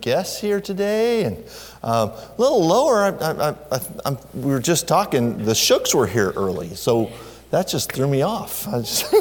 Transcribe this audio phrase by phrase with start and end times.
[0.00, 1.36] guests here today, and
[1.82, 3.04] um, a little lower.
[3.04, 3.54] I, I,
[4.04, 5.44] I, we were just talking.
[5.44, 7.10] The Shooks were here early, so
[7.50, 8.66] that just threw me off.
[8.70, 9.10] Just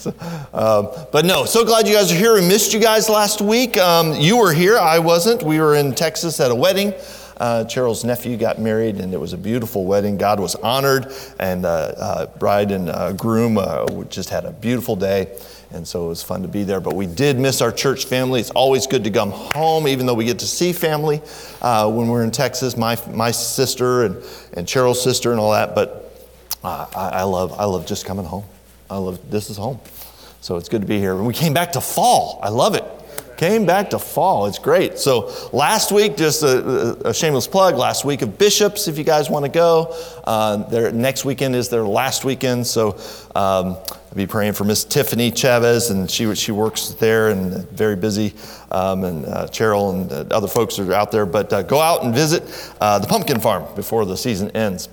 [0.00, 0.14] so,
[0.52, 2.34] um, but no, so glad you guys are here.
[2.34, 3.76] We missed you guys last week.
[3.76, 5.42] Um, you were here, I wasn't.
[5.42, 6.94] We were in Texas at a wedding.
[7.38, 10.18] Uh, Cheryl's nephew got married, and it was a beautiful wedding.
[10.18, 14.96] God was honored, and uh, uh, bride and uh, groom uh, just had a beautiful
[14.96, 15.38] day.
[15.70, 16.80] And so it was fun to be there.
[16.80, 18.40] But we did miss our church family.
[18.40, 21.20] It's always good to come home, even though we get to see family
[21.60, 22.76] uh, when we're in Texas.
[22.76, 24.16] My, my sister and,
[24.54, 25.74] and Cheryl's sister and all that.
[25.74, 26.26] But
[26.64, 28.44] I, I, love, I love just coming home.
[28.90, 29.78] I love this is home.
[30.40, 31.14] So it's good to be here.
[31.14, 32.40] And we came back to fall.
[32.42, 32.84] I love it.
[33.38, 34.46] Came back to fall.
[34.46, 34.98] It's great.
[34.98, 39.30] So last week, just a, a shameless plug, last week of Bishops, if you guys
[39.30, 39.94] want to go.
[40.24, 42.66] Uh, their next weekend is their last weekend.
[42.66, 42.96] So
[43.36, 47.94] um, I'll be praying for Miss Tiffany Chavez, and she, she works there and very
[47.94, 48.34] busy.
[48.72, 51.24] Um, and uh, Cheryl and uh, other folks are out there.
[51.24, 52.42] But uh, go out and visit
[52.80, 54.88] uh, the pumpkin farm before the season ends.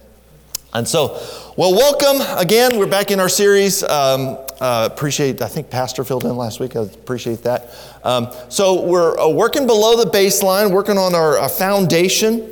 [0.71, 1.19] And so,
[1.57, 2.77] well, welcome again.
[2.77, 3.81] We're back in our series.
[3.81, 6.75] Um, uh, appreciate, I think Pastor filled in last week.
[6.75, 7.75] I appreciate that.
[8.03, 12.51] Um, so, we're uh, working below the baseline, working on our, our foundation.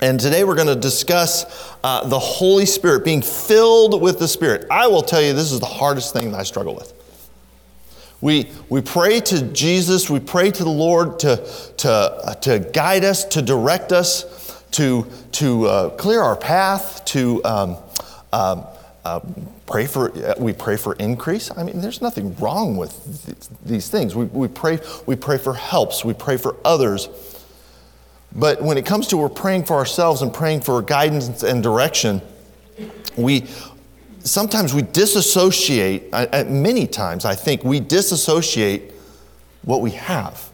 [0.00, 4.66] And today we're going to discuss uh, the Holy Spirit, being filled with the Spirit.
[4.70, 6.92] I will tell you, this is the hardest thing that I struggle with.
[8.20, 11.36] We, we pray to Jesus, we pray to the Lord to,
[11.78, 17.42] to, uh, to guide us, to direct us to, to uh, clear our path, to
[17.44, 17.76] um,
[18.32, 18.64] um,
[19.04, 19.20] uh,
[19.72, 21.50] pray for, we pray for increase.
[21.56, 22.92] I mean, there's nothing wrong with
[23.24, 24.14] th- these things.
[24.14, 27.08] We, we, pray, we pray for helps, we pray for others.
[28.34, 32.20] But when it comes to we're praying for ourselves and praying for guidance and direction,
[33.16, 33.46] we
[34.20, 38.92] sometimes we disassociate, At many times I think we disassociate
[39.62, 40.50] what we have.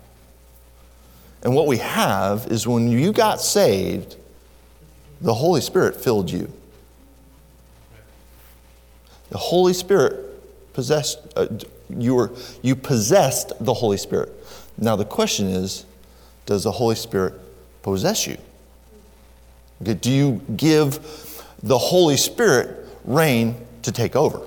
[1.42, 4.14] And what we have is when you got saved,
[5.20, 6.52] the Holy Spirit filled you.
[9.30, 10.24] The Holy Spirit
[10.72, 11.48] possessed, uh,
[11.90, 14.33] you, were, you possessed the Holy Spirit.
[14.78, 15.84] Now the question is
[16.46, 17.34] does the Holy Spirit
[17.83, 18.39] possess you?
[19.83, 24.40] Okay, do you give the Holy Spirit reign to take over?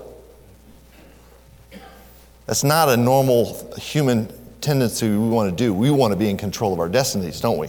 [2.46, 5.72] That's not a normal human tendency we want to do.
[5.72, 7.68] We want to be in control of our destinies, don't we?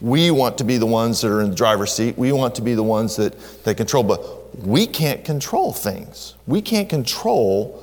[0.00, 2.16] We want to be the ones that are in the driver's seat.
[2.18, 4.20] We want to be the ones that, that control, but
[4.58, 6.34] we can't control things.
[6.46, 7.82] We can't control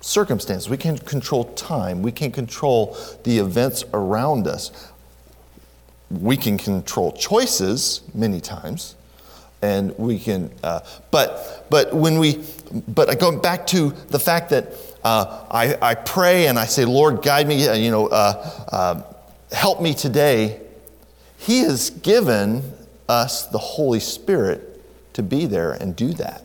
[0.00, 0.68] circumstances.
[0.68, 2.02] We can't control time.
[2.02, 4.70] We can't control the events around us.
[6.10, 8.96] We can control choices many times,
[9.62, 12.44] and we can, uh, but, but when we,
[12.88, 17.22] but going back to the fact that uh, I, I, pray and I say, Lord,
[17.22, 19.02] guide me, uh, you know, uh, uh,
[19.52, 20.60] help me today.
[21.38, 22.62] He has given
[23.08, 24.71] us the Holy Spirit
[25.14, 26.44] to be there and do that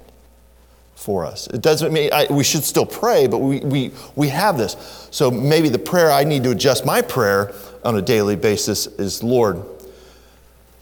[0.96, 1.48] for us.
[1.48, 5.08] It doesn't mean I, we should still pray, but we, we, we have this.
[5.12, 9.24] So maybe the prayer I need to adjust my prayer on a daily basis is
[9.24, 9.64] Lord,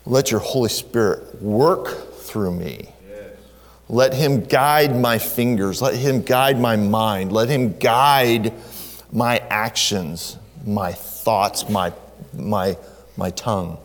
[0.05, 2.95] let your Holy Spirit work through me
[3.87, 5.81] let him guide my fingers.
[5.81, 7.31] Let him guide my mind.
[7.31, 8.53] Let him guide
[9.11, 11.93] my actions, my thoughts, my,
[12.33, 12.77] my,
[13.15, 13.77] my tongue,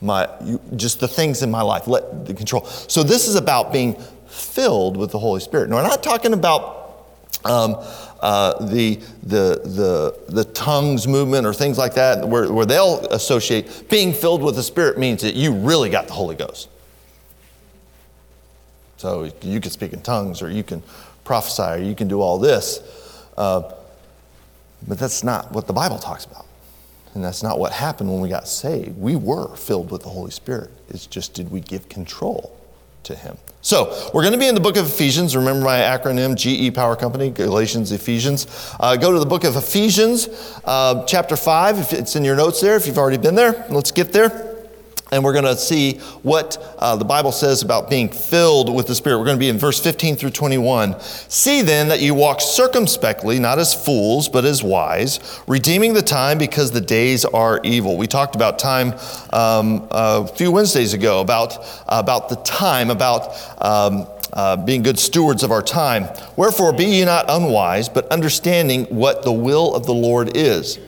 [0.00, 0.28] my,
[0.76, 1.86] just the things in my life.
[1.86, 2.64] Let the control.
[2.64, 3.94] So this is about being
[4.26, 5.68] filled with the Holy Spirit.
[5.68, 7.06] Now, we're not talking about
[7.44, 7.76] um,
[8.20, 13.88] uh, the, the, the, the tongues movement or things like that, where, where they'll associate
[13.88, 16.68] being filled with the Spirit means that you really got the Holy Ghost.
[18.98, 20.82] So you can speak in tongues, or you can
[21.24, 22.80] prophesy, or you can do all this.
[23.36, 23.72] Uh,
[24.86, 26.46] but that's not what the Bible talks about.
[27.14, 28.96] And that's not what happened when we got saved.
[28.96, 30.70] We were filled with the Holy Spirit.
[30.88, 32.56] It's just did we give control
[33.04, 33.36] to Him?
[33.62, 35.36] So we're going to be in the book of Ephesians.
[35.36, 38.46] Remember my acronym, GE Power Company, Galatians, Ephesians.
[38.78, 40.28] Uh, go to the book of Ephesians,
[40.64, 43.66] uh, chapter 5, if it's in your notes there, if you've already been there.
[43.68, 44.49] Let's get there.
[45.12, 48.94] And we're going to see what uh, the Bible says about being filled with the
[48.94, 49.18] Spirit.
[49.18, 51.00] We're going to be in verse 15 through 21.
[51.00, 55.18] See then that you walk circumspectly, not as fools, but as wise,
[55.48, 57.96] redeeming the time because the days are evil.
[57.96, 58.94] We talked about time
[59.32, 61.56] um, a few Wednesdays ago, about,
[61.88, 66.08] about the time, about um, uh, being good stewards of our time.
[66.36, 70.78] Wherefore, be ye not unwise, but understanding what the will of the Lord is.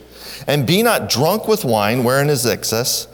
[0.47, 3.07] And be not drunk with wine, wherein is excess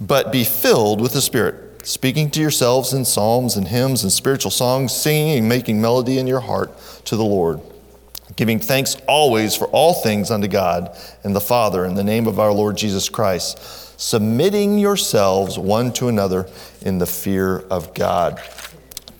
[0.00, 4.50] but be filled with the Spirit, speaking to yourselves in psalms and hymns and spiritual
[4.50, 6.70] songs, singing and making melody in your heart
[7.04, 7.60] to the Lord,
[8.36, 12.38] giving thanks always for all things unto God and the Father in the name of
[12.38, 16.48] our Lord Jesus Christ, submitting yourselves one to another
[16.80, 18.40] in the fear of God.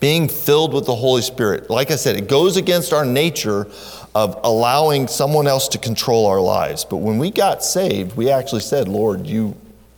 [0.01, 3.69] Being filled with the Holy Spirit, like I said, it goes against our nature
[4.15, 6.85] of allowing someone else to control our lives.
[6.85, 9.57] But when we got saved, we actually said, Lord, you,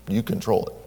[0.09, 0.85] you control it.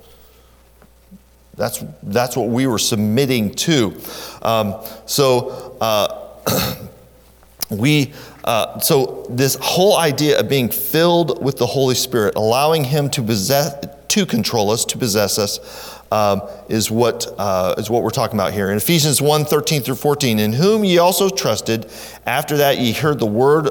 [1.56, 4.00] That's, that's what we were submitting to.
[4.44, 4.76] Um,
[5.08, 6.78] so, uh,
[7.72, 13.10] we, uh, so this whole idea of being filled with the Holy Spirit, allowing Him
[13.10, 13.76] to possess,
[14.08, 18.54] to control us, to possess us, um, is, what, uh, is what we're talking about
[18.54, 18.70] here.
[18.70, 21.90] In Ephesians 1 13 through 14, in whom ye also trusted,
[22.26, 23.68] after that ye heard the word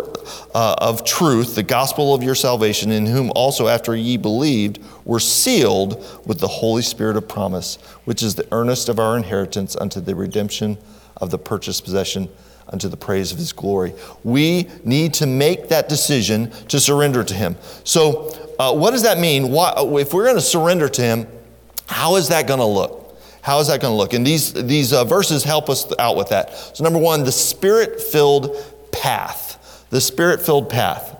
[0.55, 5.21] uh, of truth, the gospel of your salvation, in whom also after ye believed were
[5.21, 10.01] sealed with the Holy Spirit of promise, which is the earnest of our inheritance unto
[10.01, 10.77] the redemption
[11.19, 12.29] of the purchased possession
[12.69, 13.95] unto the praise of his glory.
[14.25, 17.57] We need to make that decision to surrender to him.
[17.85, 19.51] So, uh, what does that mean?
[19.51, 21.27] Why, if we're going to surrender to him,
[21.87, 23.03] how is that going to look?
[23.43, 24.13] How is that going to look?
[24.13, 26.53] And these, these uh, verses help us out with that.
[26.77, 28.57] So, number one, the spirit filled
[28.91, 29.87] path.
[29.91, 31.13] The spirit filled path.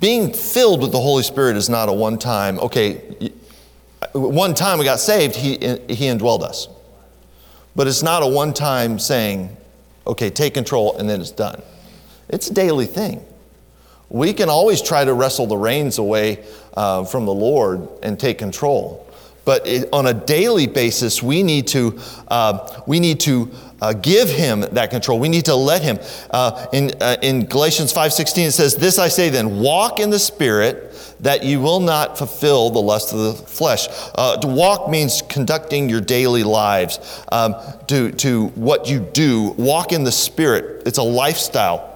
[0.00, 3.32] Being filled with the Holy Spirit is not a one time, okay,
[4.12, 6.68] one time we got saved, he, he indwelled us.
[7.76, 9.54] But it's not a one time saying,
[10.06, 11.60] okay, take control and then it's done.
[12.30, 13.22] It's a daily thing.
[14.08, 16.44] We can always try to wrestle the reins away
[16.76, 19.04] uh, from the Lord and take control.
[19.44, 21.98] But it, on a daily basis, we need to,
[22.28, 25.18] uh, we need to uh, give him that control.
[25.18, 25.98] We need to let him.
[26.30, 30.18] Uh, in, uh, in Galatians 5.16, it says, This I say then, walk in the
[30.18, 30.90] Spirit,
[31.20, 33.86] that you will not fulfill the lust of the flesh.
[34.14, 36.98] Uh, to walk means conducting your daily lives,
[37.30, 37.54] um,
[37.88, 39.54] to, to what you do.
[39.58, 40.82] Walk in the Spirit.
[40.86, 41.93] It's a lifestyle.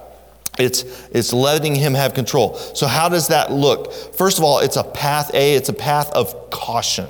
[0.59, 2.55] It's, it's letting him have control.
[2.55, 3.93] So, how does that look?
[3.93, 7.07] First of all, it's a path A, it's a path of caution.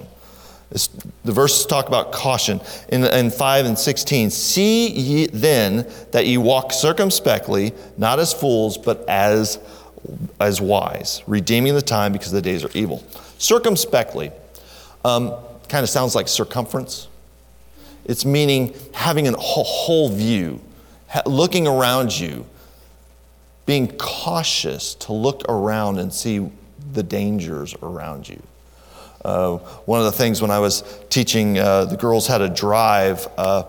[0.71, 0.87] It's,
[1.25, 4.29] the verses talk about caution in, in 5 and 16.
[4.29, 9.57] See ye then that ye walk circumspectly, not as fools, but as,
[10.39, 13.03] as wise, redeeming the time because the days are evil.
[13.39, 14.31] Circumspectly
[15.03, 15.33] um,
[15.69, 17.07] kind of sounds like circumference.
[18.05, 20.61] It's meaning having a whole view,
[21.25, 22.45] looking around you
[23.69, 26.49] being cautious to look around and see
[26.93, 28.41] the dangers around you.
[29.23, 30.81] Uh, one of the things when I was
[31.11, 33.65] teaching uh, the girls how to drive, uh,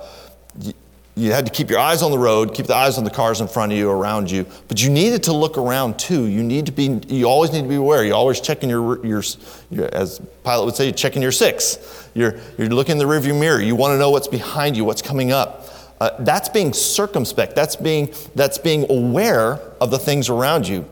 [0.58, 0.72] you,
[1.16, 3.42] you had to keep your eyes on the road, keep the eyes on the cars
[3.42, 6.24] in front of you, around you, but you needed to look around too.
[6.24, 8.02] You need to be, you always need to be aware.
[8.02, 9.22] You're always checking your, your,
[9.70, 12.08] your as pilot would say, you're checking your six.
[12.14, 13.60] You're, you're looking in the rearview mirror.
[13.60, 15.66] You want to know what's behind you, what's coming up.
[16.00, 17.54] Uh, that's being circumspect.
[17.54, 20.88] That's being, that's being aware of the things around you.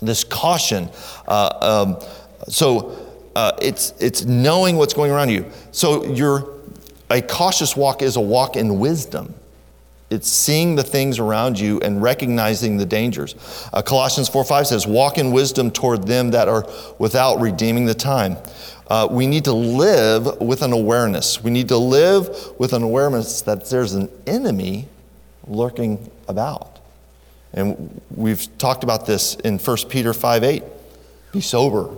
[0.00, 0.88] This caution.
[1.26, 2.08] Uh, um,
[2.48, 2.96] so
[3.34, 5.46] uh, it's, it's knowing what's going around you.
[5.72, 6.48] So you're,
[7.10, 9.34] a cautious walk is a walk in wisdom.
[10.10, 13.36] It's seeing the things around you and recognizing the dangers.
[13.72, 16.66] Uh, Colossians 4 5 says, Walk in wisdom toward them that are
[16.98, 18.36] without redeeming the time
[18.90, 21.42] uh, we need to live with an awareness.
[21.42, 22.28] We need to live
[22.58, 24.88] with an awareness that there's an enemy
[25.46, 26.80] lurking about.
[27.52, 30.62] And we've talked about this in 1 Peter 5 8.
[31.32, 31.96] Be sober,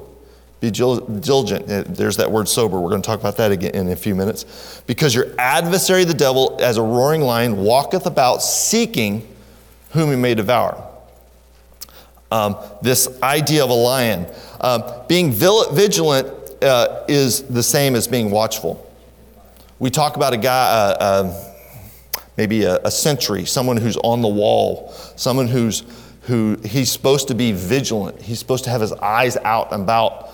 [0.63, 1.69] be diligent.
[1.69, 2.79] Uh, there's that word sober.
[2.79, 4.81] We're going to talk about that again in a few minutes.
[4.87, 9.27] Because your adversary, the devil, as a roaring lion, walketh about seeking
[9.91, 10.89] whom he may devour.
[12.31, 14.27] Um, this idea of a lion.
[14.61, 16.29] Um, being vigilant
[16.63, 18.89] uh, is the same as being watchful.
[19.81, 21.53] We talk about a guy, uh, uh,
[22.37, 25.83] maybe a, a sentry, someone who's on the wall, someone who's
[26.23, 28.23] who he's supposed to be vigilant.
[28.23, 30.32] He's supposed to have his eyes out and about.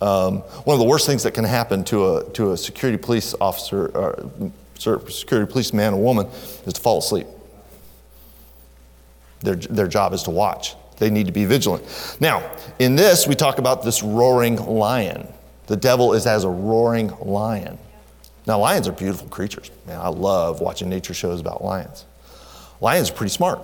[0.00, 3.34] Um, one of the worst things that can happen to a, to a security police
[3.40, 4.30] officer, or
[4.78, 6.26] security police man or woman,
[6.66, 7.26] is to fall asleep.
[9.40, 10.74] Their, their job is to watch.
[10.98, 11.84] They need to be vigilant.
[12.20, 15.26] Now, in this, we talk about this roaring lion.
[15.66, 17.78] The devil is as a roaring lion.
[18.46, 19.70] Now, lions are beautiful creatures.
[19.86, 22.04] Man, I love watching nature shows about lions.
[22.80, 23.60] Lions are pretty smart.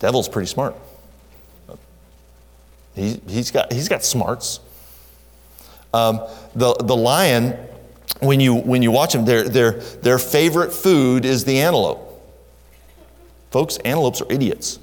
[0.00, 0.74] Devil's pretty smart.
[2.94, 4.60] He, he's, got, he's got smarts.
[5.92, 6.20] Um,
[6.54, 7.56] the, the lion,
[8.20, 12.10] when you, when you watch them, their, their, their favorite food is the antelope.
[13.50, 14.78] Folks, antelopes are idiots.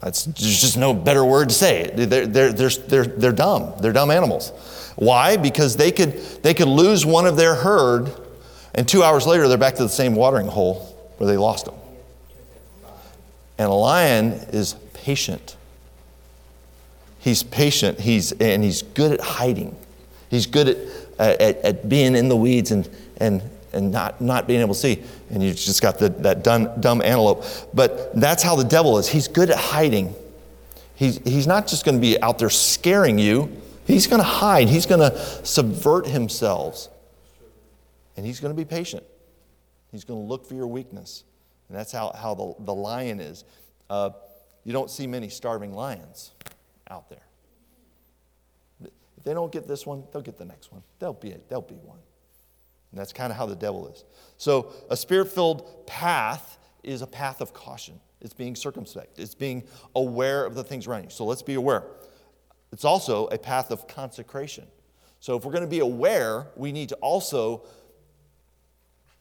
[0.00, 2.10] That's, there's just no better word to say it.
[2.10, 3.72] They're, they're, they're, they're, they're dumb.
[3.80, 4.50] They're dumb animals.
[4.96, 5.36] Why?
[5.36, 8.10] Because they could, they could lose one of their herd,
[8.74, 11.74] and two hours later, they're back to the same watering hole where they lost them.
[13.58, 15.56] And a lion is patient.
[17.18, 19.76] He's patient, he's, and he's good at hiding.
[20.30, 20.68] He's good
[21.18, 23.42] at, at, at being in the weeds and, and,
[23.72, 25.02] and not, not being able to see.
[25.30, 27.44] And you just got the, that dumb, dumb antelope.
[27.74, 29.08] But that's how the devil is.
[29.08, 30.14] He's good at hiding.
[30.94, 33.50] He's, he's not just going to be out there scaring you,
[33.86, 34.68] he's going to hide.
[34.68, 36.88] He's going to subvert himself.
[38.16, 39.04] And he's going to be patient.
[39.90, 41.24] He's going to look for your weakness.
[41.68, 43.44] And that's how, how the, the lion is.
[43.88, 44.10] Uh,
[44.64, 46.32] you don't see many starving lions
[46.90, 47.26] out there.
[48.82, 50.82] If they don't get this one, they'll get the next one.
[50.98, 51.48] They'll be, it.
[51.48, 51.98] They'll be one.
[52.90, 54.04] And that's kind of how the devil is.
[54.36, 58.00] So, a spirit filled path is a path of caution.
[58.20, 59.64] It's being circumspect, it's being
[59.94, 61.10] aware of the things around you.
[61.10, 61.84] So, let's be aware.
[62.72, 64.66] It's also a path of consecration.
[65.20, 67.62] So, if we're going to be aware, we need to also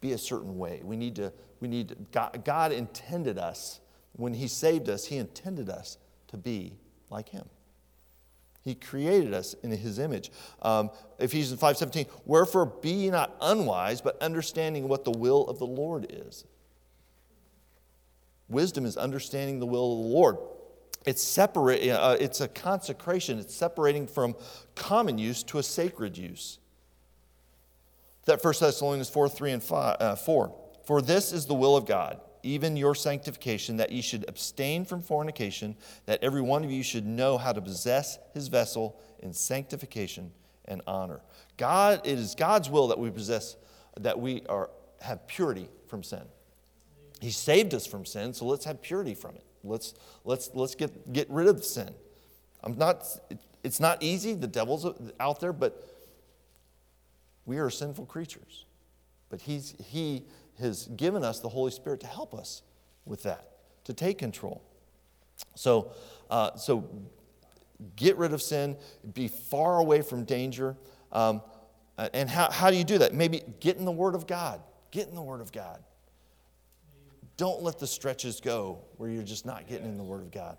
[0.02, 0.82] be a certain way.
[0.84, 3.81] We need to, we need to, God, God intended us,
[4.14, 6.78] when He saved us, He intended us to be
[7.10, 7.48] like Him.
[8.64, 10.32] He created us in his image.
[10.62, 15.66] Um, Ephesians 5:17, wherefore be ye not unwise, but understanding what the will of the
[15.66, 16.46] Lord is.
[18.48, 20.38] Wisdom is understanding the will of the Lord.
[21.06, 23.40] It's separate, uh, it's a consecration.
[23.40, 24.36] It's separating from
[24.76, 26.60] common use to a sacred use.
[28.26, 30.56] That 1 Thessalonians 4, 3 and 5, uh, 4.
[30.84, 35.02] For this is the will of God even your sanctification, that ye should abstain from
[35.02, 40.32] fornication, that every one of you should know how to possess his vessel in sanctification
[40.66, 41.22] and honor.
[41.58, 43.56] God, it is God's will that we possess,
[44.00, 44.70] that we are,
[45.02, 46.24] have purity from sin.
[47.20, 49.44] He saved us from sin, so let's have purity from it.
[49.64, 49.94] Let's,
[50.26, 51.94] let's, let's get, get rid of sin.
[52.64, 53.06] I'm not,
[53.64, 54.88] it's not easy, the devil's
[55.20, 55.88] out there, but
[57.46, 58.66] we are sinful creatures.
[59.30, 60.24] But he's, he
[60.62, 62.62] has given us the Holy Spirit to help us
[63.06, 63.52] with that,
[63.86, 64.62] to take control.
[65.56, 65.92] So,
[66.30, 66.88] uh, so
[67.96, 68.78] get rid of sin,
[69.14, 70.78] be far away from danger.
[71.12, 71.42] Um,
[72.14, 73.14] and how, how do you do that?
[73.14, 74.62] Maybe get in the Word of God.
[74.92, 75.84] Get in the Word of God.
[77.38, 80.58] Don't let the stretches go where you're just not getting in the Word of God.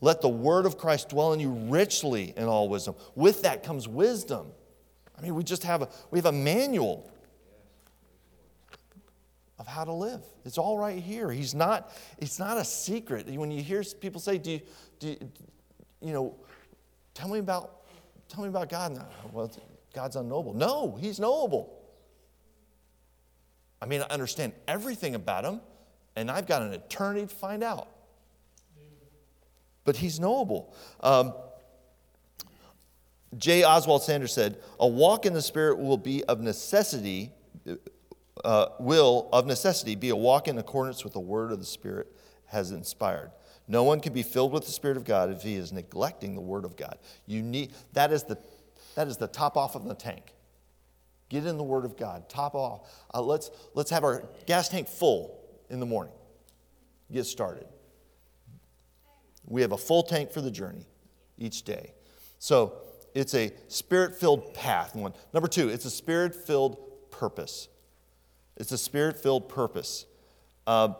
[0.00, 2.94] Let the Word of Christ dwell in you richly in all wisdom.
[3.14, 4.46] With that comes wisdom.
[5.16, 7.10] I mean, we just have a, we have a manual
[9.60, 10.22] of how to live.
[10.46, 11.30] It's all right here.
[11.30, 13.28] He's not, it's not a secret.
[13.28, 14.60] When you hear people say, do you,
[14.98, 15.16] do you,
[16.00, 16.34] you know,
[17.12, 17.82] tell me about,
[18.30, 18.94] tell me about God.
[18.96, 19.52] No, well,
[19.92, 20.54] God's unknowable.
[20.54, 21.78] No, he's knowable.
[23.82, 25.60] I mean, I understand everything about him,
[26.16, 27.88] and I've got an eternity to find out.
[29.84, 30.74] But he's knowable.
[31.00, 31.34] Um,
[33.36, 33.64] J.
[33.64, 37.32] Oswald Sanders said, A walk in the Spirit will be of necessity
[38.44, 42.08] uh, will, of necessity, be a walk in accordance with the word of the Spirit
[42.46, 43.30] has inspired.
[43.68, 46.40] No one can be filled with the Spirit of God if he is neglecting the
[46.40, 46.98] word of God.
[47.26, 48.38] You need, that, is the,
[48.96, 50.34] that is the top off of the tank.
[51.28, 52.90] Get in the word of God, top off.
[53.14, 56.12] Uh, let's, let's have our gas tank full in the morning.
[57.12, 57.66] Get started.
[59.46, 60.86] We have a full tank for the journey
[61.38, 61.92] each day.
[62.40, 62.74] So
[63.14, 64.94] it's a spirit filled path.
[64.94, 65.12] One.
[65.32, 66.78] Number two, it's a spirit filled
[67.10, 67.68] purpose.
[68.60, 70.04] It's a spirit filled purpose.
[70.66, 70.92] Uh,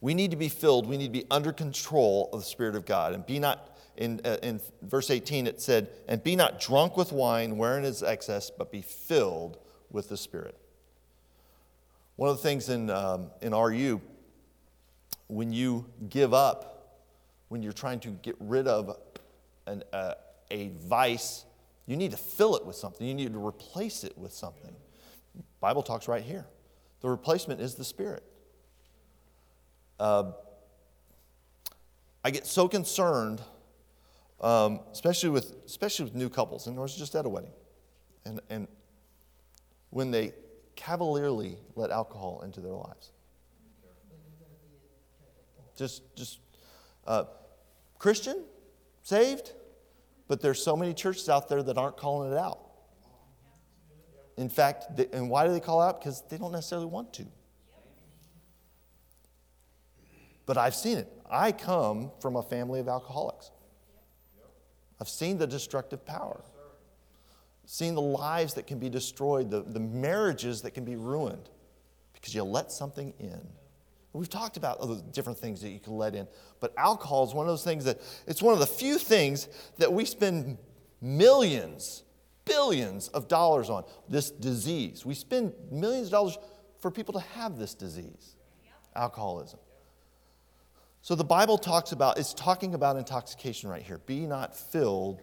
[0.00, 2.86] we need to be filled, we need to be under control of the Spirit of
[2.86, 3.12] God.
[3.12, 7.12] And be not, in, uh, in verse 18, it said, and be not drunk with
[7.12, 9.58] wine wherein is excess, but be filled
[9.90, 10.58] with the Spirit.
[12.16, 14.00] One of the things in, um, in RU,
[15.26, 17.02] when you give up,
[17.48, 18.96] when you're trying to get rid of
[19.66, 20.14] an, uh,
[20.50, 21.44] a vice,
[21.86, 23.06] you need to fill it with something.
[23.06, 24.74] You need to replace it with something.
[25.60, 26.46] Bible talks right here.
[27.04, 28.22] The replacement is the Spirit.
[30.00, 30.32] Uh,
[32.24, 33.42] I get so concerned,
[34.40, 37.52] um, especially, with, especially with new couples, and I was just at a wedding,
[38.24, 38.68] and, and
[39.90, 40.32] when they
[40.76, 43.12] cavalierly let alcohol into their lives.
[45.76, 46.38] Just, just
[47.06, 47.24] uh,
[47.98, 48.44] Christian,
[49.02, 49.52] saved,
[50.26, 52.63] but there's so many churches out there that aren't calling it out.
[54.36, 56.00] In fact, they, and why do they call out?
[56.00, 57.26] Because they don't necessarily want to.
[60.46, 61.08] But I've seen it.
[61.30, 63.50] I come from a family of alcoholics.
[65.00, 66.42] I've seen the destructive power,
[67.66, 71.48] seen the lives that can be destroyed, the, the marriages that can be ruined
[72.12, 73.40] because you let something in.
[74.12, 76.28] We've talked about other different things that you can let in,
[76.60, 79.48] but alcohol is one of those things that it's one of the few things
[79.78, 80.56] that we spend
[81.02, 82.04] millions,
[82.44, 85.04] billions of dollars on this disease.
[85.04, 86.38] We spend millions of dollars
[86.80, 88.36] for people to have this disease,
[88.94, 89.58] alcoholism.
[91.02, 93.98] So the Bible talks about, it's talking about intoxication right here.
[94.06, 95.22] Be not filled,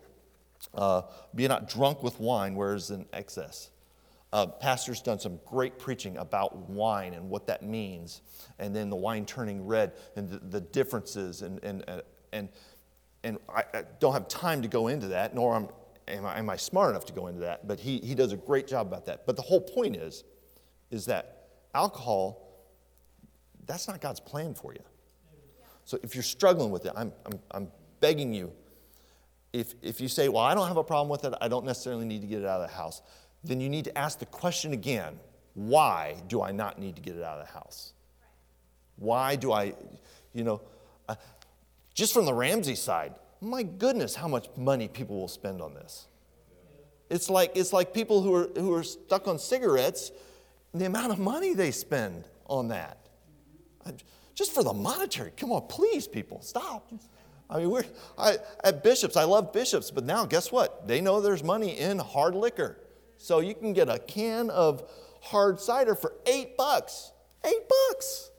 [0.76, 3.72] uh, be not drunk with wine, whereas in excess.
[4.34, 8.22] Uh, pastor's done some great preaching about wine and what that means,
[8.60, 11.42] and then the wine turning red and the, the differences.
[11.42, 12.02] And, and, uh,
[12.32, 12.48] and,
[13.24, 15.68] and I, I, don't have time to go into that, nor am,
[16.12, 18.38] am, I, am I smart enough to go into that, but he, he does a
[18.38, 19.26] great job about that.
[19.26, 20.24] But the whole point is,
[20.90, 22.48] is that alcohol,
[23.66, 24.84] that's not God's plan for you.
[25.86, 27.68] So if you're struggling with it, I'm, I'm, I'm
[28.00, 28.52] begging you,
[29.54, 32.06] if, if you say, well, I don't have a problem with it, I don't necessarily
[32.06, 33.02] need to get it out of the house,
[33.44, 35.20] then you need to ask the question again
[35.54, 37.94] why do I not need to get it out of the house?
[38.96, 39.74] Why do I,
[40.34, 40.62] you know,
[41.10, 41.16] uh,
[41.94, 46.08] just from the Ramsey side, my goodness, how much money people will spend on this.
[47.10, 50.12] It's like, it's like people who are, who are stuck on cigarettes,
[50.74, 52.98] the amount of money they spend on that.
[54.36, 56.90] Just for the monetary, come on, please, people, stop.
[57.50, 57.84] I mean, we're
[58.18, 60.88] I, at Bishops, I love Bishops, but now guess what?
[60.88, 62.78] They know there's money in hard liquor.
[63.18, 64.90] So you can get a can of
[65.22, 67.12] hard cider for eight bucks.
[67.44, 68.32] Eight bucks.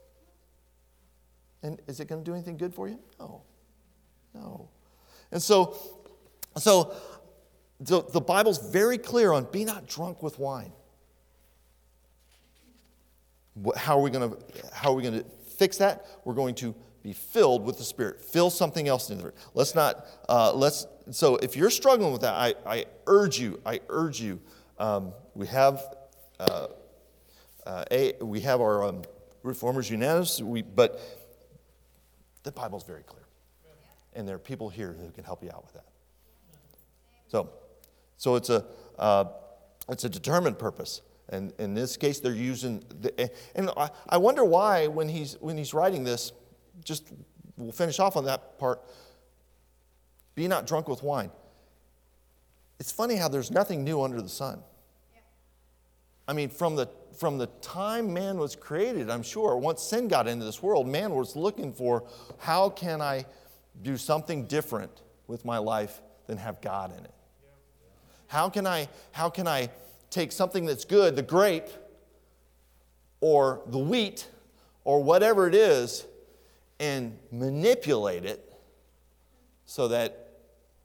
[1.63, 2.99] And is it going to do anything good for you?
[3.21, 3.43] No.
[4.35, 4.69] No.
[5.33, 5.77] And so,
[6.57, 6.95] so
[7.81, 10.73] the, the Bible's very clear on be not drunk with wine.
[13.77, 14.39] How are we going to
[14.73, 15.25] how are we going to
[15.59, 16.07] fix that?
[16.25, 18.25] We're going to be filled with the Spirit.
[18.25, 19.35] Fill something else into it.
[19.53, 20.87] Let's not uh, let's.
[21.11, 23.61] So if you're struggling with that, I, I urge you.
[23.67, 24.41] I urge you
[24.83, 25.81] um, we have
[26.41, 26.67] uh,
[27.65, 29.03] uh, a, we have our um,
[29.45, 31.01] reformers unanimous, we, but
[32.43, 33.22] the Bible's very clear,
[34.14, 35.87] and there are people here who can help you out with that.
[37.28, 37.50] So,
[38.16, 38.64] so it's a
[38.99, 39.25] uh,
[39.88, 44.45] it's a determined purpose, and in this case, they're using the, and I, I wonder
[44.45, 46.33] why when he's when he's writing this,
[46.85, 47.12] just
[47.57, 48.81] we'll finish off on that part.
[50.35, 51.31] Be not drunk with wine.
[52.81, 54.62] It's funny how there's nothing new under the sun.
[56.27, 60.27] I mean, from the, from the time man was created, I'm sure, once sin got
[60.27, 62.05] into this world, man was looking for
[62.38, 63.27] how can I
[63.81, 67.15] do something different with my life than have God in it?
[68.27, 69.71] How can I, how can I
[70.11, 71.69] take something that's good, the grape,
[73.21, 74.29] or the wheat,
[74.85, 76.07] or whatever it is,
[76.81, 78.53] and manipulate it
[79.67, 80.31] so that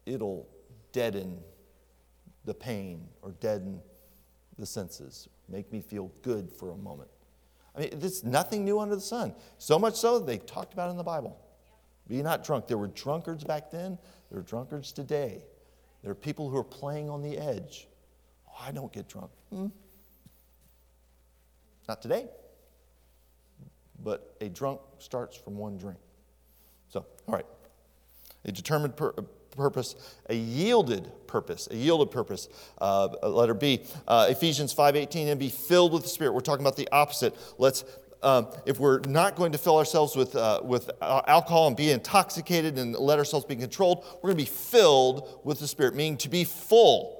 [0.05, 0.47] it'll
[0.91, 1.39] deaden
[2.45, 3.81] the pain or deaden
[4.57, 7.09] the senses, make me feel good for a moment.
[7.75, 9.35] I mean, there's nothing new under the sun.
[9.57, 11.39] So much so they talked about it in the Bible.
[12.07, 12.67] Be not drunk.
[12.67, 13.97] There were drunkards back then,
[14.29, 15.43] there are drunkards today.
[16.03, 17.87] There are people who are playing on the edge.
[18.47, 19.31] Oh, I don't get drunk.
[19.49, 19.67] Hmm.
[21.87, 22.27] Not today.
[24.03, 25.99] But a drunk starts from one drink.
[26.89, 27.45] So, all right.
[28.45, 29.13] A determined per-
[29.57, 29.95] purpose,
[30.29, 32.47] a yielded purpose, a yielded purpose.
[32.79, 36.33] Uh, letter B, uh, Ephesians 5.18, and be filled with the Spirit.
[36.33, 37.35] We're talking about the opposite.
[37.57, 37.83] Let's,
[38.23, 42.77] um, if we're not going to fill ourselves with, uh, with alcohol and be intoxicated
[42.77, 46.29] and let ourselves be controlled, we're going to be filled with the Spirit, meaning to
[46.29, 47.17] be full.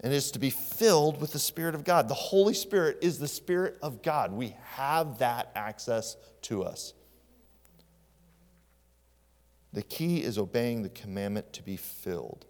[0.00, 2.08] And it's to be filled with the Spirit of God.
[2.08, 4.32] The Holy Spirit is the Spirit of God.
[4.32, 6.94] We have that access to us.
[9.72, 12.46] The key is obeying the commandment to be filled.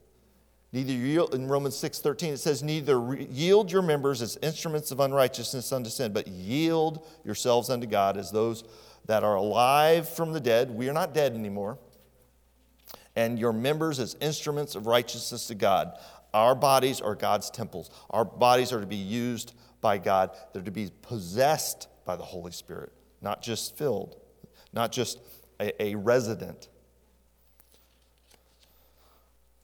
[0.72, 5.72] Neither yield, in Romans 6:13 it says neither yield your members as instruments of unrighteousness
[5.72, 8.64] unto sin, but yield yourselves unto God as those
[9.06, 10.70] that are alive from the dead.
[10.70, 11.78] We are not dead anymore.
[13.16, 15.98] And your members as instruments of righteousness to God.
[16.34, 17.90] Our bodies are God's temples.
[18.10, 20.30] Our bodies are to be used by God.
[20.52, 24.20] They're to be possessed by the Holy Spirit, not just filled,
[24.74, 25.18] not just
[25.58, 26.68] a, a resident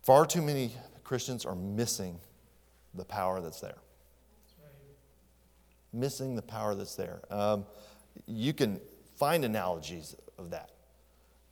[0.04, 0.70] Far too many
[1.04, 2.18] Christians are missing
[2.94, 3.76] the power that's there.
[5.92, 7.20] Missing the power that's there.
[7.30, 7.66] Um,
[8.26, 8.80] you can
[9.16, 10.70] find analogies of that.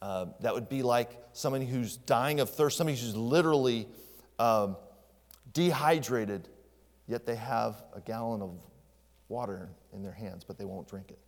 [0.00, 3.86] Uh, that would be like somebody who's dying of thirst, somebody who's literally
[4.40, 4.76] um,
[5.52, 6.48] dehydrated,
[7.06, 8.58] yet they have a gallon of
[9.28, 11.18] water in their hands, but they won't drink it.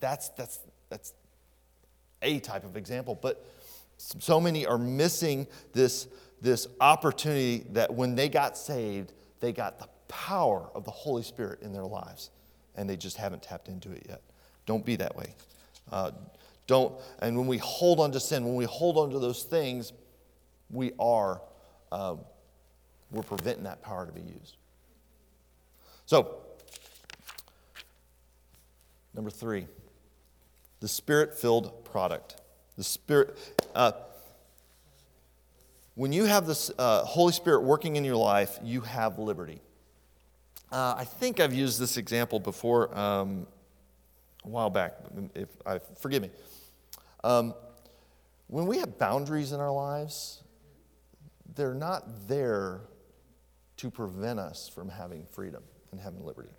[0.00, 0.58] That's, that's,
[0.90, 1.12] that's
[2.22, 3.46] a type of example, but
[3.98, 6.08] so many are missing this,
[6.40, 11.60] this opportunity that when they got saved, they got the power of the Holy Spirit
[11.62, 12.30] in their lives,
[12.76, 14.22] and they just haven't tapped into it yet.
[14.66, 15.34] Don't be that way.
[15.90, 16.12] Uh,
[16.66, 19.92] don't, and when we hold on to sin, when we hold on to those things,
[20.70, 21.40] we are,
[21.90, 22.16] uh,
[23.10, 24.56] we're preventing that power to be used.
[26.04, 26.36] So,
[29.14, 29.66] number three,
[30.80, 32.36] the spirit filled product.
[32.76, 33.36] The spirit,
[33.74, 33.92] uh,
[35.94, 39.60] when you have the uh, Holy Spirit working in your life, you have liberty.
[40.70, 43.46] Uh, I think I've used this example before um,
[44.44, 44.94] a while back.
[45.34, 46.30] If I forgive me.
[47.24, 47.54] Um,
[48.46, 50.42] when we have boundaries in our lives,
[51.54, 52.82] they're not there
[53.78, 56.50] to prevent us from having freedom and having liberty.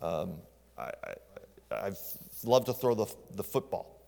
[0.00, 0.34] Um,
[0.78, 0.90] I,
[1.70, 1.98] I, have
[2.44, 3.99] loved to throw the, the football.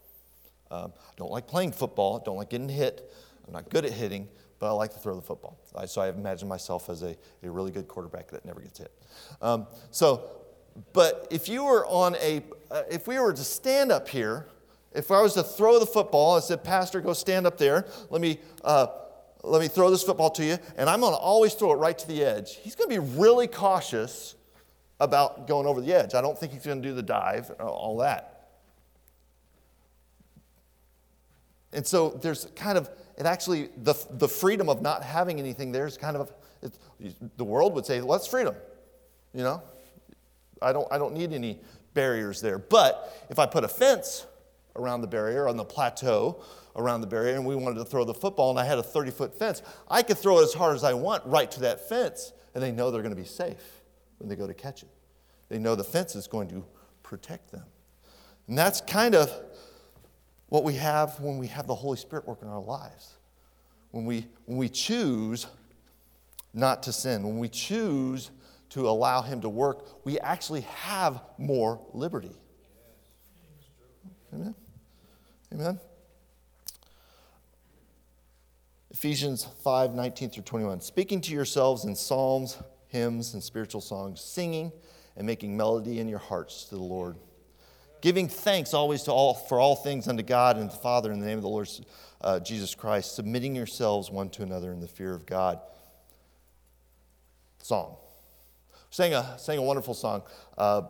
[0.72, 3.12] Um, I don't like playing football, I don't like getting hit.
[3.46, 5.58] I'm not good at hitting, but I like to throw the football.
[5.86, 8.92] So I imagine myself as a, a really good quarterback that never gets hit.
[9.42, 10.30] Um, so,
[10.92, 14.46] but if you were on a, uh, if we were to stand up here,
[14.94, 17.86] if I was to throw the football, I said, Pastor, go stand up there.
[18.08, 18.86] Let me, uh,
[19.42, 21.98] let me throw this football to you, and I'm going to always throw it right
[21.98, 22.56] to the edge.
[22.56, 24.36] He's going to be really cautious
[25.00, 26.14] about going over the edge.
[26.14, 28.31] I don't think he's going to do the dive, all that.
[31.72, 35.86] And so there's kind of, it actually, the, the freedom of not having anything there
[35.86, 36.74] is kind of, it,
[37.36, 38.54] the world would say, well, that's freedom.
[39.32, 39.62] You know?
[40.60, 41.58] I don't, I don't need any
[41.94, 42.58] barriers there.
[42.58, 44.26] But if I put a fence
[44.76, 46.42] around the barrier on the plateau
[46.76, 49.10] around the barrier and we wanted to throw the football and I had a 30
[49.10, 52.32] foot fence, I could throw it as hard as I want right to that fence
[52.54, 53.82] and they know they're going to be safe
[54.18, 54.88] when they go to catch it.
[55.48, 56.64] They know the fence is going to
[57.02, 57.64] protect them.
[58.48, 59.30] And that's kind of
[60.52, 63.14] what we have when we have the Holy Spirit working in our lives.
[63.90, 65.46] When we, when we choose
[66.52, 68.30] not to sin, when we choose
[68.68, 72.36] to allow Him to work, we actually have more liberty.
[74.34, 74.54] Amen?
[75.54, 75.80] Amen?
[78.90, 80.82] Ephesians 5 19 through 21.
[80.82, 84.70] Speaking to yourselves in psalms, hymns, and spiritual songs, singing
[85.16, 87.16] and making melody in your hearts to the Lord
[88.02, 91.26] giving thanks always to all for all things unto God and the Father in the
[91.26, 91.70] name of the Lord
[92.20, 95.60] uh, Jesus Christ, submitting yourselves one to another in the fear of God.
[97.62, 97.96] Song.
[98.90, 100.22] Sang a, sang a wonderful song
[100.58, 100.82] uh,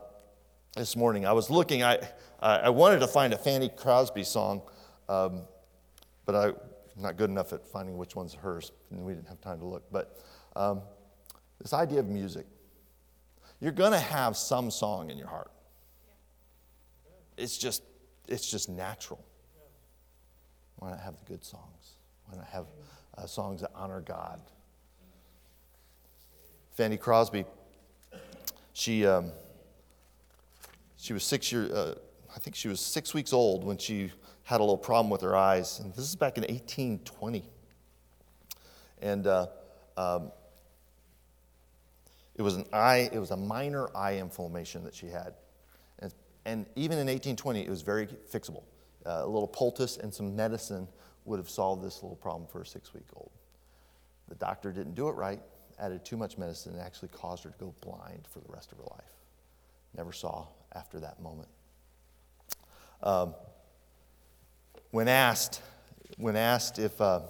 [0.75, 1.25] this morning.
[1.25, 1.99] I was looking, I,
[2.41, 4.63] I wanted to find a Fanny Crosby song,
[5.07, 5.43] um,
[6.25, 6.55] but I'm
[6.97, 9.83] not good enough at finding which one's hers, and we didn't have time to look.
[9.91, 10.19] But
[10.55, 10.81] um,
[11.61, 12.47] this idea of music,
[13.59, 15.51] you're going to have some song in your heart
[17.37, 17.83] it's just
[18.27, 19.23] it's just natural.
[20.77, 21.97] Why not have the good songs?
[22.25, 22.65] Why not have
[23.17, 24.39] uh, songs that honor God?
[26.73, 27.45] Fanny Crosby,
[28.73, 29.31] she um,
[30.97, 31.71] she was six years.
[31.71, 31.95] Uh,
[32.35, 34.11] I think she was six weeks old when she
[34.43, 37.43] had a little problem with her eyes, and this is back in 1820.
[39.01, 39.47] And uh,
[39.97, 40.31] um,
[42.35, 43.09] it was an eye.
[43.13, 45.33] It was a minor eye inflammation that she had.
[46.45, 48.63] And even in 1820, it was very fixable.
[49.05, 50.87] Uh, a little poultice and some medicine
[51.25, 53.31] would have solved this little problem for a six week old.
[54.29, 55.41] The doctor didn't do it right,
[55.79, 58.77] added too much medicine, and actually caused her to go blind for the rest of
[58.77, 59.11] her life.
[59.95, 61.49] Never saw after that moment.
[63.01, 63.35] Um,
[64.91, 65.61] when asked,
[66.17, 67.21] when asked if uh,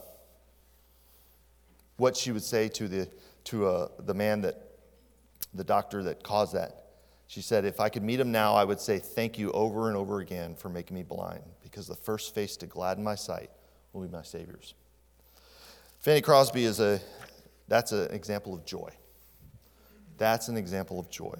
[1.98, 3.10] what she would say to the
[3.46, 4.56] to uh, the man that
[5.54, 6.83] the doctor that caused that,
[7.28, 9.98] she said, If I could meet him now, I would say thank you over and
[9.98, 13.50] over again for making me blind, because the first face to gladden my sight
[13.92, 14.74] will be my Savior's.
[16.00, 17.00] Fanny Crosby is a,
[17.68, 18.92] that's an example of joy.
[20.18, 21.36] That's an example of joy.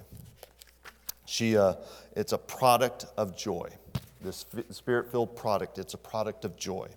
[1.26, 1.74] She, uh,
[2.16, 3.70] it's a product of joy.
[4.20, 6.88] This spirit filled product, it's a product of joy.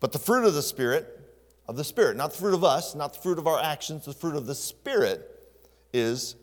[0.00, 1.20] But the fruit of the Spirit,
[1.68, 4.12] of the Spirit, not the fruit of us, not the fruit of our actions, the
[4.12, 5.28] fruit of the Spirit
[5.92, 6.34] is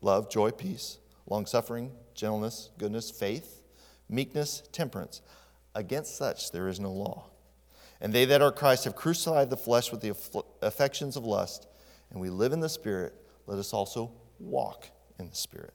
[0.00, 3.62] love, joy, peace, long suffering, gentleness, goodness, faith,
[4.08, 5.22] meekness, temperance.
[5.74, 7.26] Against such there is no law.
[8.00, 10.14] And they that are Christ have crucified the flesh with the
[10.62, 11.66] affections of lust,
[12.10, 13.14] and we live in the Spirit.
[13.46, 15.72] Let us also walk in the Spirit.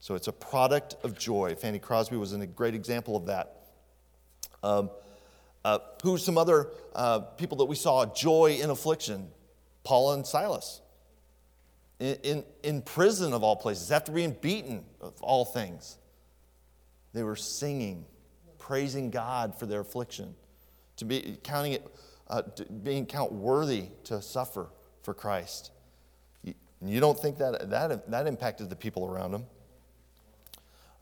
[0.00, 1.54] So it's a product of joy.
[1.56, 3.56] Fanny Crosby was a great example of that.
[4.62, 4.90] Um,
[5.64, 9.28] uh, who's some other uh, people that we saw joy in affliction?
[9.84, 10.80] Paul and Silas
[12.00, 15.98] in, in, prison of all places, after being beaten of all things.
[17.12, 18.04] They were singing,
[18.58, 20.34] praising God for their affliction,
[20.96, 21.86] to be counting it,
[22.28, 22.42] uh,
[22.82, 24.68] being count worthy to suffer
[25.02, 25.72] for Christ.
[26.44, 26.54] And
[26.88, 29.46] you don't think that that, that impacted the people around them?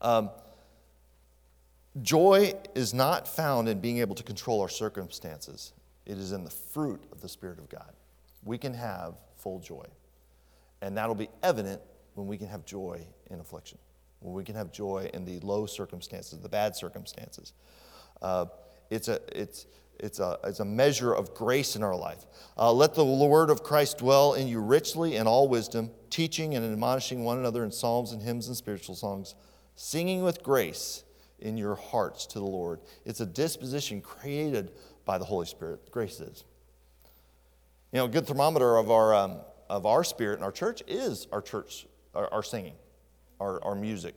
[0.01, 0.31] Um,
[2.01, 5.73] joy is not found in being able to control our circumstances,
[6.07, 7.93] it is in the fruit of the Spirit of God.
[8.45, 9.85] We can have full joy.
[10.83, 11.81] And that'll be evident
[12.15, 13.79] when we can have joy in affliction,
[14.21, 17.53] when we can have joy in the low circumstances, the bad circumstances.
[18.23, 18.47] Uh,
[18.91, 19.67] it's, a, it's,
[19.99, 22.25] it's, a, it's a measure of grace in our life.
[22.57, 26.65] Uh, let the word of Christ dwell in you richly in all wisdom, teaching and
[26.65, 29.35] admonishing one another in psalms and hymns and spiritual songs,
[29.75, 31.05] singing with grace
[31.39, 32.81] in your hearts to the Lord.
[33.05, 34.73] It's a disposition created
[35.05, 35.91] by the Holy Spirit.
[35.91, 36.45] Grace is.
[37.93, 41.27] You know, a good thermometer of our, um, of our spirit in our church is
[41.33, 42.75] our church, our, our singing,
[43.41, 44.15] our, our music.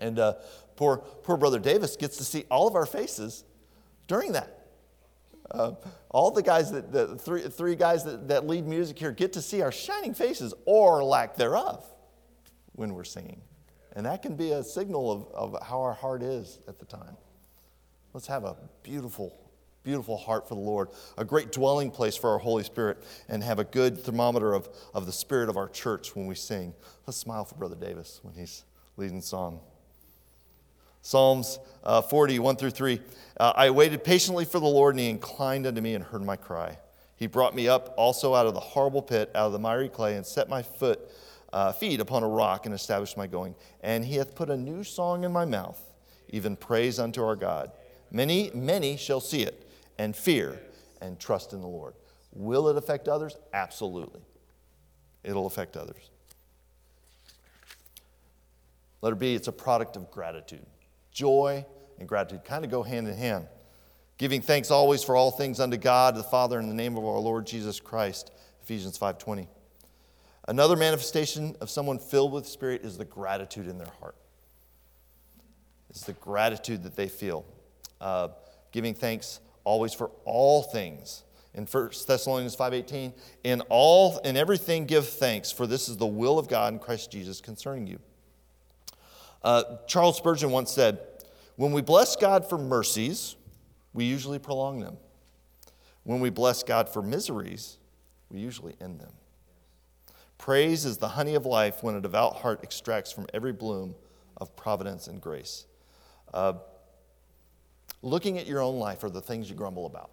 [0.00, 0.34] And uh,
[0.76, 3.44] poor, poor brother Davis gets to see all of our faces
[4.06, 4.60] during that.
[5.50, 5.72] Uh,
[6.10, 9.42] all the guys that, the three, three guys that, that lead music here get to
[9.42, 11.84] see our shining faces or lack thereof
[12.72, 13.40] when we're singing.
[13.94, 17.16] And that can be a signal of, of how our heart is at the time.
[18.12, 19.36] Let's have a beautiful,
[19.84, 23.58] beautiful heart for the Lord, a great dwelling place for our Holy Spirit, and have
[23.58, 26.74] a good thermometer of, of the spirit of our church when we sing.
[27.06, 28.64] Let's smile for Brother Davis when he's
[28.96, 29.60] leading song.
[31.02, 32.98] Psalms uh, 40, 1 through 3.
[33.38, 36.36] Uh, I waited patiently for the Lord, and he inclined unto me and heard my
[36.36, 36.78] cry.
[37.16, 40.16] He brought me up also out of the horrible pit, out of the miry clay,
[40.16, 41.00] and set my foot,
[41.52, 43.54] uh, feet upon a rock, and established my going.
[43.82, 45.80] And he hath put a new song in my mouth,
[46.30, 47.70] even praise unto our God.
[48.10, 49.63] Many, many shall see it,
[49.98, 50.60] and fear,
[51.00, 51.94] and trust in the Lord.
[52.32, 53.36] Will it affect others?
[53.52, 54.20] Absolutely.
[55.22, 56.10] It'll affect others.
[59.02, 60.64] Letter B, it's a product of gratitude
[61.14, 61.64] joy,
[61.98, 63.46] and gratitude kind of go hand in hand.
[64.18, 67.18] Giving thanks always for all things unto God the Father in the name of our
[67.18, 68.30] Lord Jesus Christ,
[68.62, 69.48] Ephesians 5:20.
[70.46, 74.16] Another manifestation of someone filled with spirit is the gratitude in their heart.
[75.88, 77.46] It's the gratitude that they feel.
[78.00, 78.28] Uh,
[78.72, 81.24] giving thanks always for all things.
[81.54, 86.38] In 1 Thessalonians 5:18, in all in everything give thanks, for this is the will
[86.38, 87.98] of God in Christ Jesus concerning you.
[89.42, 90.98] Uh, Charles Spurgeon once said,
[91.56, 93.36] When we bless God for mercies,
[93.92, 94.96] we usually prolong them.
[96.02, 97.78] When we bless God for miseries,
[98.30, 99.12] we usually end them.
[100.38, 103.94] Praise is the honey of life when a devout heart extracts from every bloom
[104.38, 105.66] of providence and grace.
[106.32, 106.54] Uh,
[108.04, 110.10] looking at your own life are the things you grumble about.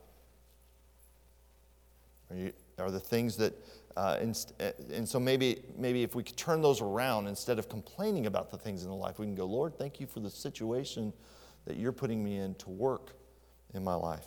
[2.29, 3.53] Are, you, are the things that
[3.97, 7.67] uh, and, uh, and, so maybe, maybe if we could turn those around, instead of
[7.67, 10.29] complaining about the things in the life, we can go, Lord, thank you for the
[10.29, 11.11] situation
[11.65, 13.11] that you're putting me in to work
[13.73, 14.25] in my life.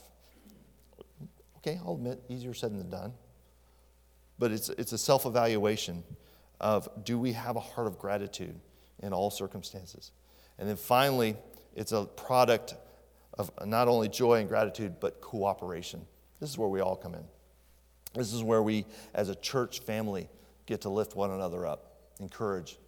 [1.58, 3.14] Okay, I'll admit, easier said than done.
[4.38, 6.04] But it's, it's a self evaluation
[6.60, 8.60] of do we have a heart of gratitude
[9.02, 10.12] in all circumstances?
[10.58, 11.36] And then finally,
[11.74, 12.74] it's a product
[13.38, 16.04] of not only joy and gratitude, but cooperation.
[16.40, 17.24] This is where we all come in.
[18.14, 20.28] This is where we, as a church family,
[20.66, 22.78] get to lift one another up, encourage,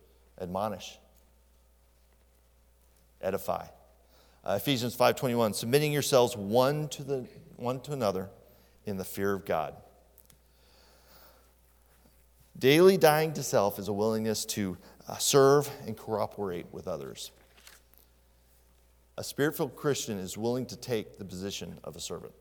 [0.41, 0.99] admonish,
[3.21, 3.67] edify.
[4.45, 8.31] Uh, Ephesians 5:21, submitting yourselves one to the one to another
[8.85, 9.75] in the fear of God.
[12.59, 14.79] Daily dying to self is a willingness to
[15.09, 17.33] uh, serve and cooperate with others.
[19.19, 22.33] A spirit filled Christian is willing to take the position of a servant.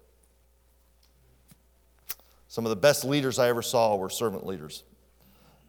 [2.47, 4.83] Some of the best leaders I ever saw were servant leaders.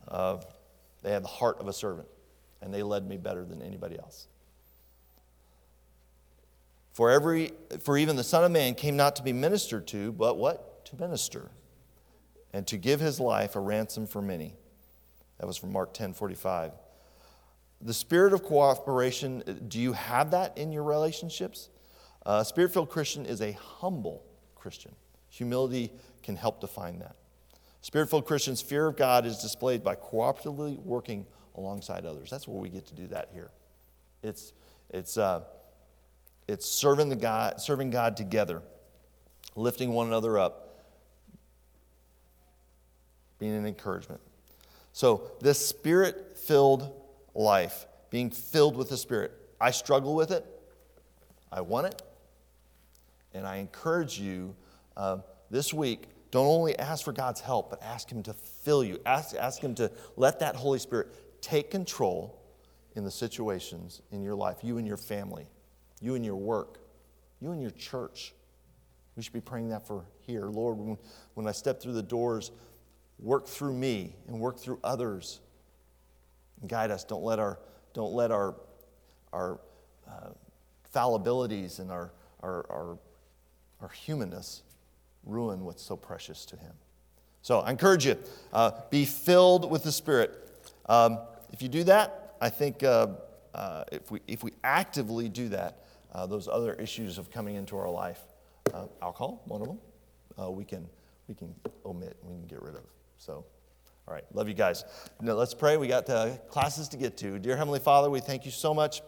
[0.09, 0.39] Uh,
[1.03, 2.09] they had the heart of a servant,
[2.61, 4.27] and they led me better than anybody else.
[6.93, 10.39] For, every, for even the Son of Man came not to be ministered to, but
[10.39, 10.85] what?
[10.87, 11.51] To minister,
[12.53, 14.55] and to give his life a ransom for many.
[15.39, 16.73] That was from Mark 10 45.
[17.81, 21.69] The spirit of cooperation, do you have that in your relationships?
[22.25, 24.95] A spirit filled Christian is a humble Christian.
[25.29, 27.17] Humility can help define that.
[27.83, 32.31] Spirit filled Christians' fear of God is displayed by cooperatively working alongside others.
[32.31, 33.51] That's where we get to do that here.
[34.23, 34.53] It's,
[34.91, 35.43] it's, uh,
[36.49, 38.63] it's serving, the God, serving God together,
[39.55, 40.85] lifting one another up,
[43.39, 44.21] being an encouragement.
[44.93, 46.91] So, this spirit filled
[47.37, 50.45] life, being filled with the Spirit, I struggle with it,
[51.53, 52.03] I want it,
[53.35, 54.55] and I encourage you
[54.97, 55.19] uh,
[55.51, 59.01] this week don't only ask for God's help, but ask Him to fill you.
[59.07, 61.09] Ask, ask Him to let that Holy Spirit
[61.41, 62.43] take control
[62.95, 65.47] in the situations in your life, you and your family,
[66.01, 66.79] you and your work,
[67.41, 68.35] you and your church.
[69.17, 70.47] We should be praying that for here.
[70.47, 70.99] Lord, when,
[71.35, 72.51] when I step through the doors
[73.19, 75.41] work through me and work through others.
[76.67, 77.05] Guide us.
[77.05, 77.59] Don't let our,
[77.93, 78.55] don't let our,
[79.33, 79.61] our
[80.09, 80.31] uh,
[80.95, 82.99] fallibilities and our, our, our,
[83.81, 84.63] our humanness
[85.25, 86.73] ruin what's so precious to Him.
[87.43, 88.19] So I encourage you,
[88.53, 90.33] uh, be filled with the Spirit.
[90.89, 91.19] Um,
[91.53, 93.09] if you do that, I think uh,
[93.55, 97.77] uh, if, we, if we actively do that, uh, those other issues of coming into
[97.77, 98.21] our life,
[98.73, 99.79] uh, alcohol, one of them,
[100.41, 100.89] uh, we, can,
[101.29, 102.83] we can omit, we can get rid of.
[103.19, 103.45] So,
[104.09, 104.85] all right, love you guys.
[105.21, 105.77] Now let's pray.
[105.77, 106.07] We got
[106.49, 107.41] classes to get to.
[107.41, 109.03] Dear Heavenly Father, we thank you so much.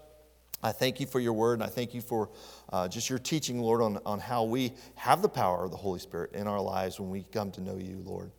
[0.61, 2.31] I thank you for your word, and I thank you for
[2.73, 6.01] uh, just your teaching, Lord, on, on how we have the power of the Holy
[6.01, 8.33] Spirit in our lives when we come to know you, Lord.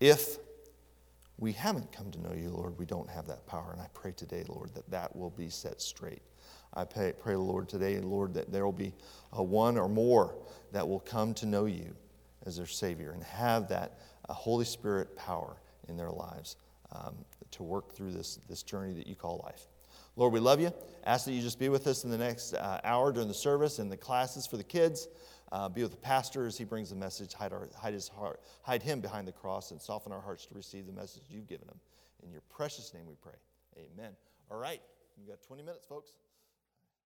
[0.00, 0.38] If
[1.36, 3.70] we haven't come to know you, Lord, we don't have that power.
[3.72, 6.22] And I pray today, Lord, that that will be set straight.
[6.72, 8.94] I pray, pray Lord, today, Lord, that there will be
[9.34, 10.34] a one or more
[10.72, 11.94] that will come to know you
[12.46, 13.98] as their Savior and have that
[14.30, 15.56] uh, Holy Spirit power
[15.88, 16.56] in their lives
[16.92, 17.14] um,
[17.52, 19.66] to work through this, this journey that you call life.
[20.16, 20.72] Lord, we love you.
[21.04, 23.78] Ask that you just be with us in the next uh, hour during the service
[23.78, 25.08] and the classes for the kids.
[25.50, 27.32] Uh, be with the pastor as he brings the message.
[27.32, 30.54] Hide, our, hide, his heart, hide him behind the cross and soften our hearts to
[30.54, 31.78] receive the message you've given him.
[32.24, 33.34] In your precious name we pray.
[33.76, 34.12] Amen.
[34.50, 34.80] All right.
[35.18, 36.12] We've got 20 minutes, folks.